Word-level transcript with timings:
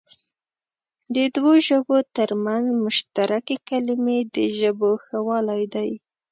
د 1.15 1.17
دوو 1.35 1.53
ژبو 1.67 1.97
تر 2.17 2.29
منځ 2.45 2.65
مشترکې 2.83 3.57
کلمې 3.69 4.19
د 4.35 4.37
ژبو 4.59 4.89
ښهوالی 5.05 5.63
دئ. 5.75 5.91